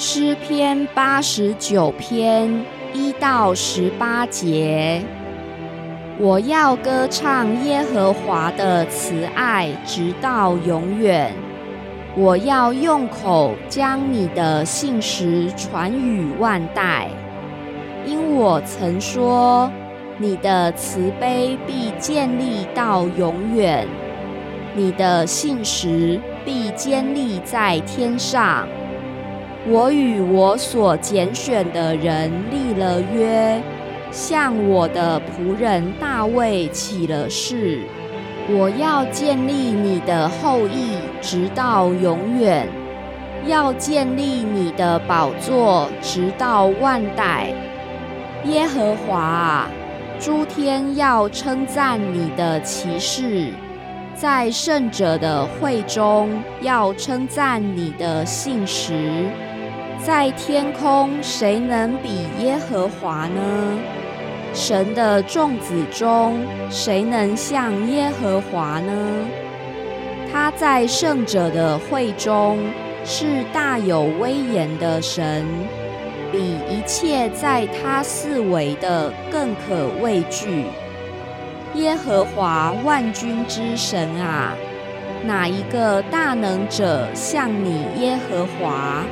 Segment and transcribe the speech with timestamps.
[0.00, 5.02] 诗篇八十九篇一到十八节，
[6.20, 11.32] 我要歌唱耶和华的慈爱，直到永远。
[12.16, 17.08] 我要用口将你的信实传与万代，
[18.06, 19.68] 因我曾说，
[20.16, 23.84] 你的慈悲必建立到永远，
[24.76, 28.64] 你的信实必坚立在天上。
[29.66, 33.60] 我与我所拣选的人立了约，
[34.10, 37.82] 向我的仆人大卫起了誓。
[38.50, 42.66] 我要建立你的后裔，直到永远；
[43.46, 47.52] 要建立你的宝座，直到万代。
[48.44, 49.70] 耶和华啊，
[50.18, 53.50] 诸天要称赞你的奇事，
[54.14, 56.30] 在圣者的会中
[56.62, 59.26] 要称赞你的信实。
[60.04, 63.78] 在天空，谁能比耶和华呢？
[64.54, 66.38] 神的众子中，
[66.70, 68.92] 谁能像耶和华呢？
[70.32, 72.58] 他在圣者的会中
[73.04, 75.44] 是大有威严的神，
[76.30, 80.64] 比一切在他四围的更可畏惧。
[81.74, 84.54] 耶和华万军之神啊，
[85.24, 89.02] 哪一个大能者像你耶和华？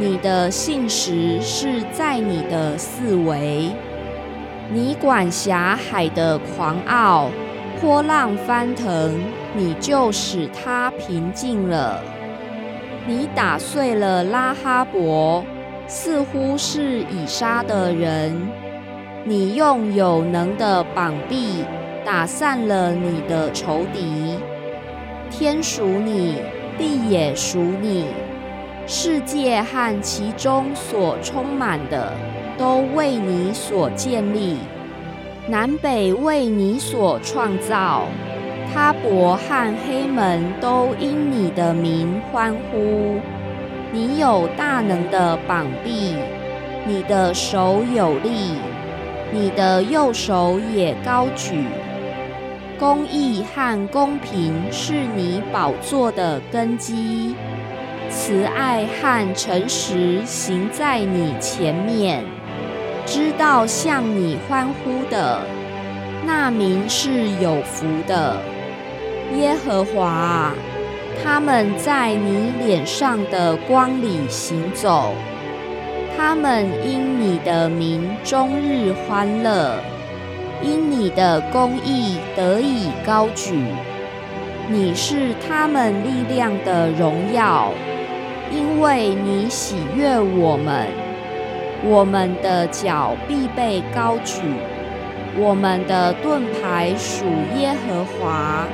[0.00, 3.70] 你的信实是在你的四围，
[4.72, 7.28] 你管辖海的狂傲，
[7.78, 9.20] 波浪翻腾，
[9.54, 12.02] 你就使它平静了。
[13.06, 15.44] 你打碎了拉哈伯，
[15.86, 18.34] 似乎是以杀的人。
[19.24, 21.62] 你用有能的膀臂
[22.06, 24.38] 打散了你的仇敌。
[25.30, 26.36] 天属你，
[26.78, 28.06] 地也属你。
[28.92, 32.12] 世界和其中所充满的，
[32.58, 34.56] 都为你所建立；
[35.46, 38.02] 南北为你所创造。
[38.74, 43.20] 他伯和黑门都因你的名欢呼。
[43.92, 46.16] 你有大能的膀臂，
[46.84, 48.56] 你的手有力，
[49.30, 51.64] 你的右手也高举。
[52.76, 57.36] 公义和公平是你宝座的根基。
[58.22, 62.22] 慈爱和诚实行在你前面，
[63.06, 65.40] 知道向你欢呼的
[66.26, 68.36] 那名是有福的。
[69.38, 70.52] 耶和华，
[71.24, 75.14] 他们在你脸上的光里行走，
[76.14, 79.78] 他们因你的名终日欢乐，
[80.62, 83.64] 因你的公义得以高举。
[84.68, 87.72] 你是他们力量的荣耀。
[88.50, 90.86] 因为你喜悦我们，
[91.84, 94.40] 我们的脚必被高举，
[95.38, 97.24] 我们的盾牌属
[97.56, 98.66] 耶和华，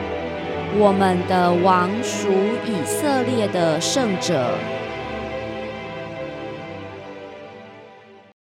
[0.78, 2.28] 我们的王属
[2.64, 4.50] 以色列的圣者。